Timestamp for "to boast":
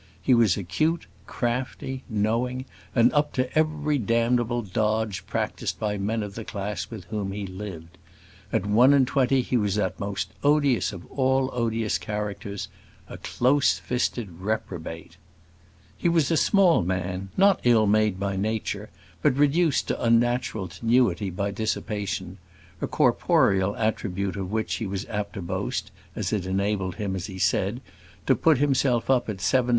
25.33-25.91